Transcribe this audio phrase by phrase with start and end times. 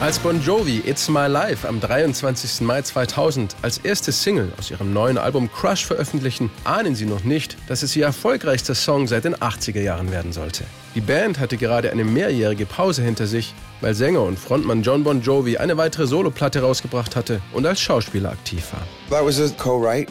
[0.00, 2.60] Als Bon Jovi It's My Life am 23.
[2.60, 7.56] Mai 2000 als erste Single aus ihrem neuen Album Crush veröffentlichen, ahnen sie noch nicht,
[7.68, 10.64] dass es ihr erfolgreichster Song seit den 80er Jahren werden sollte.
[10.94, 15.20] Die Band hatte gerade eine mehrjährige Pause hinter sich, weil Sänger und Frontmann John Bon
[15.20, 18.86] Jovi eine weitere Soloplatte rausgebracht hatte und als Schauspieler aktiv war.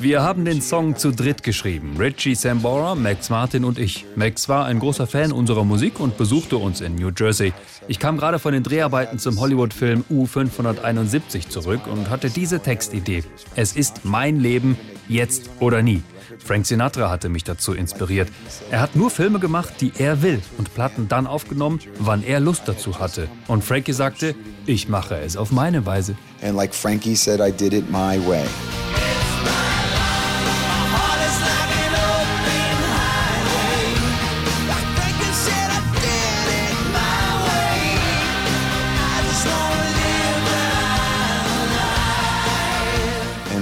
[0.00, 1.96] Wir haben den Song zu dritt geschrieben.
[1.98, 4.06] Richie Sambora, Max Martin und ich.
[4.14, 7.52] Max war ein großer Fan unserer Musik und besuchte uns in New Jersey.
[7.88, 13.24] Ich kam gerade von den Dreharbeiten zum Hollywood-Film U571 zurück und hatte diese Textidee.
[13.56, 16.02] Es ist mein Leben, jetzt oder nie.
[16.38, 18.28] Frank Sinatra hatte mich dazu inspiriert.
[18.70, 22.62] Er hat nur Filme gemacht, die er will und Platten dann aufgenommen, wann er Lust
[22.66, 23.28] dazu hatte.
[23.48, 24.36] Und Frankie sagte,
[24.66, 26.16] ich mache es auf meine Weise.
[26.44, 28.46] And like Frankie said, I did it my way.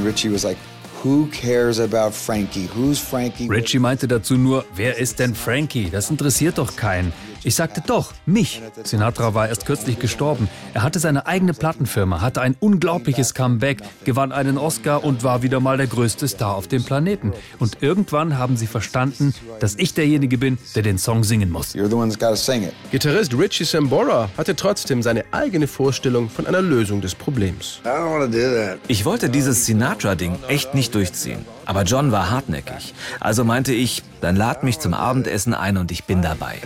[0.04, 0.58] Richie was like,
[1.02, 2.66] Who cares about Frankie?
[2.66, 3.48] Who's Frankie?
[3.48, 5.88] Richie meinte dazu nur, wer ist denn Frankie?
[5.90, 7.12] Das interessiert doch keinen.
[7.44, 8.62] Ich sagte doch, mich.
[8.84, 10.48] Sinatra war erst kürzlich gestorben.
[10.74, 15.58] Er hatte seine eigene Plattenfirma, hatte ein unglaubliches Comeback, gewann einen Oscar und war wieder
[15.58, 17.32] mal der größte Star auf dem Planeten.
[17.58, 21.74] Und irgendwann haben sie verstanden, dass ich derjenige bin, der den Song singen muss.
[21.74, 22.74] You're the one that's got to sing it.
[22.92, 27.80] Gitarrist Richie Sambora hatte trotzdem seine eigene Vorstellung von einer Lösung des Problems.
[27.84, 28.78] I don't want to do that.
[28.86, 31.44] Ich wollte dieses Sinatra-Ding echt nicht durchziehen.
[31.64, 32.94] Aber John war hartnäckig.
[33.20, 36.56] Also meinte ich, dann lad mich zum Abendessen ein und ich bin dabei.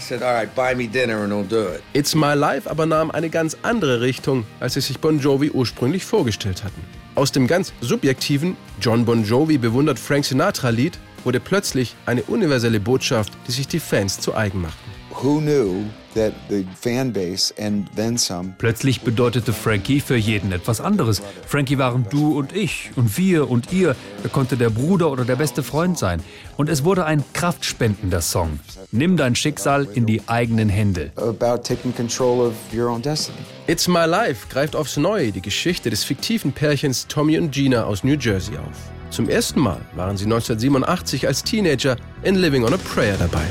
[1.93, 6.05] It's My Life aber nahm eine ganz andere Richtung, als sie sich Bon Jovi ursprünglich
[6.05, 6.83] vorgestellt hatten.
[7.15, 12.79] Aus dem ganz subjektiven John Bon Jovi bewundert Frank Sinatra Lied wurde plötzlich eine universelle
[12.79, 14.91] Botschaft, die sich die Fans zu eigen machten.
[15.11, 15.85] Who knew
[16.17, 21.23] that the fan base and then some Plötzlich bedeutete Frankie für jeden etwas anderes.
[21.47, 23.95] Frankie waren du und ich und wir und ihr.
[24.25, 26.23] Er konnte der Bruder oder der beste Freund sein.
[26.57, 28.59] Und es wurde ein kraftspendender Song.
[28.91, 31.13] Nimm dein Schicksal in die eigenen Hände.
[31.17, 33.39] about taking control of your own destiny?
[33.67, 38.05] It's My Life greift aufs Neue die Geschichte des fiktiven Pärchens Tommy und Gina aus
[38.05, 38.91] New Jersey auf.
[39.11, 43.47] Zum ersten Mal waren sie 1987 als Teenager in Living on a Prayer dabei.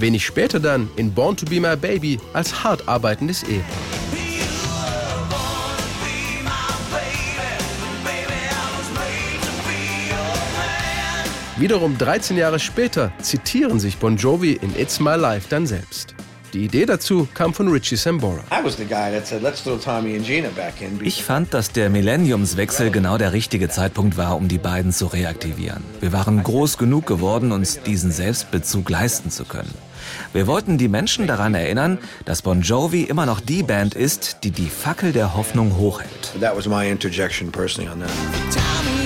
[0.00, 4.04] Wenig später dann in Born to Be My Baby als hart arbeitendes Ehepaar.
[11.56, 16.14] Wiederum 13 Jahre später zitieren sich Bon Jovi in It's My Life dann selbst.
[16.54, 18.44] Die Idee dazu kam von Richie Sambora.
[21.02, 25.82] Ich fand, dass der Millenniumswechsel genau der richtige Zeitpunkt war, um die beiden zu reaktivieren.
[26.00, 29.74] Wir waren groß genug geworden, uns diesen Selbstbezug leisten zu können.
[30.32, 34.52] Wir wollten die Menschen daran erinnern, dass Bon Jovi immer noch die Band ist, die
[34.52, 36.34] die Fackel der Hoffnung hochhält.
[36.40, 39.03] That was my interjection personally on that.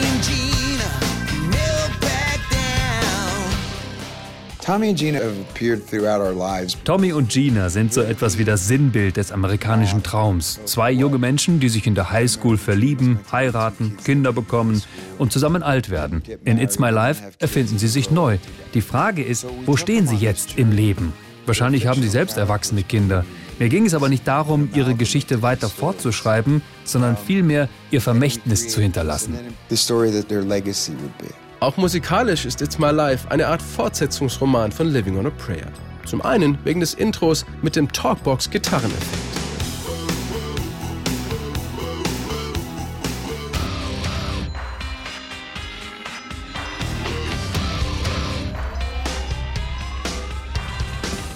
[6.85, 10.61] Tommy und Gina sind so etwas wie das Sinnbild des amerikanischen Traums.
[10.67, 14.83] Zwei junge Menschen, die sich in der Highschool verlieben, heiraten, Kinder bekommen
[15.17, 16.23] und zusammen alt werden.
[16.45, 18.37] In It's My Life erfinden sie sich neu.
[18.75, 21.15] Die Frage ist, wo stehen sie jetzt im Leben?
[21.47, 23.25] Wahrscheinlich haben sie selbst erwachsene Kinder.
[23.59, 28.83] Mir ging es aber nicht darum, ihre Geschichte weiter fortzuschreiben, sondern vielmehr ihr Vermächtnis zu
[28.83, 29.35] hinterlassen.
[29.71, 31.48] The story that their legacy would be.
[31.61, 35.67] Auch musikalisch ist It's My Life eine Art Fortsetzungsroman von Living on a Prayer.
[36.07, 39.03] Zum einen wegen des Intros mit dem Talkbox-Gitarreneffekt.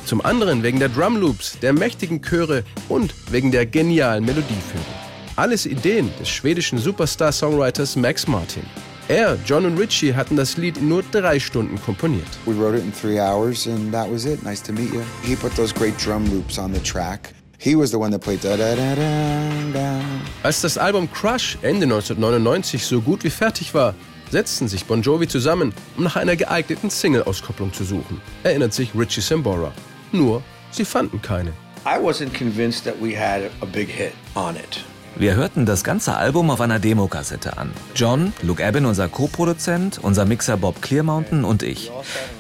[0.05, 4.87] Zum anderen wegen der Drumloops, der mächtigen Chöre und wegen der genialen Melodieführung.
[5.35, 8.92] Alles Ideen des schwedischen Superstar-Songwriters Max Martin.
[9.13, 12.27] Er, John und Richie hatten das Lied in nur drei Stunden komponiert.
[12.47, 14.43] We wrote it in three hours, and that was it.
[14.43, 15.03] Nice to meet you.
[15.23, 17.35] He put those great drum loops on the track.
[17.59, 20.01] He was the one that played da da da da da.
[20.43, 23.95] Als das Album Crush Ende 1999 so gut wie fertig war,
[24.31, 29.21] setzten sich Bon Jovi zusammen, um nach einer geeigneten Single-Auskopplung zu suchen, erinnert sich Richie
[29.21, 29.73] Sambora.
[30.13, 31.51] Nur, sie fanden keine.
[31.85, 34.83] I wasn't convinced that we had a big hit on it.
[35.17, 37.71] Wir hörten das ganze Album auf einer Demokassette an.
[37.95, 41.93] John, Luke Abbin, unser Co-Produzent, unser Mixer Bob Clearmountain und ich.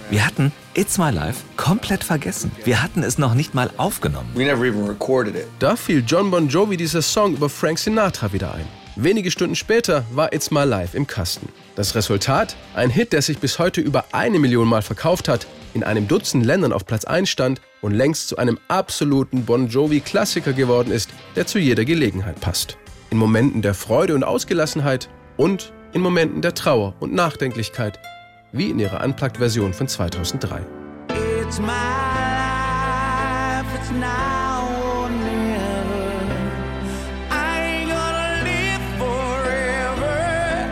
[0.09, 2.51] Wir hatten It's My Life komplett vergessen.
[2.65, 4.31] Wir hatten es noch nicht mal aufgenommen.
[4.35, 5.47] We never even recorded it.
[5.59, 8.65] Da fiel John Bon Jovi dieser Song über Frank Sinatra wieder ein.
[8.97, 11.49] Wenige Stunden später war It's My Life im Kasten.
[11.77, 12.57] Das Resultat?
[12.75, 16.45] Ein Hit, der sich bis heute über eine Million Mal verkauft hat, in einem Dutzend
[16.45, 21.47] Ländern auf Platz 1 stand und längst zu einem absoluten Bon Jovi-Klassiker geworden ist, der
[21.47, 22.79] zu jeder Gelegenheit passt.
[23.11, 27.99] In Momenten der Freude und Ausgelassenheit und in Momenten der Trauer und Nachdenklichkeit,
[28.53, 30.61] wie in ihrer Unplugged-Version von 2003.
[31.43, 36.23] It's my life, it's now or never.
[37.31, 40.67] I ain't gonna live forever.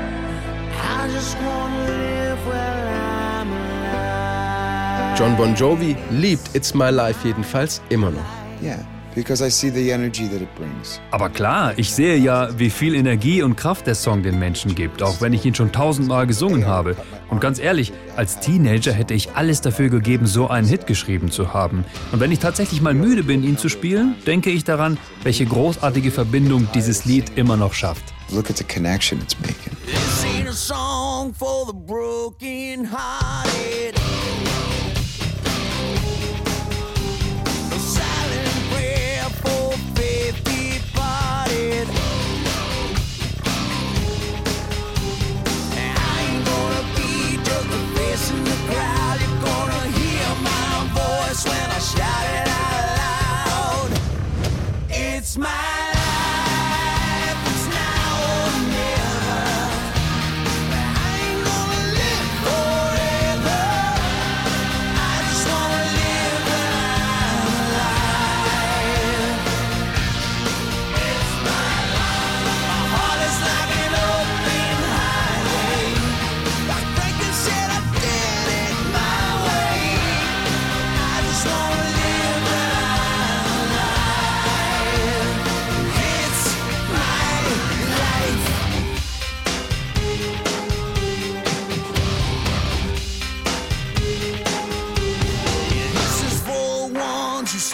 [0.73, 5.19] I just wanna live while I'm alive.
[5.19, 8.25] John Bon Jovi liebt It's My Life jedenfalls immer noch.
[8.63, 8.79] Yeah,
[9.15, 11.01] because I see the energy that it brings.
[11.11, 15.03] Aber klar, ich sehe ja, wie viel Energie und Kraft der Song den Menschen gibt,
[15.03, 16.97] auch wenn ich ihn schon tausendmal gesungen habe.
[17.29, 21.55] Und ganz ehrlich, als Teenager hätte ich alles dafür gegeben, so einen Hit geschrieben zu
[21.55, 21.85] haben.
[22.13, 26.11] Und wenn ich tatsächlich mal müde bin, ihn zu spielen, denke ich daran, welche großartige
[26.11, 28.05] Verbindung dieses Lied immer noch schafft.
[28.33, 29.77] Look at the connection it's making.
[29.87, 33.50] This ain't a song for the broken hearted.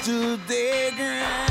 [0.06, 1.45] This is for ones who stood their ground.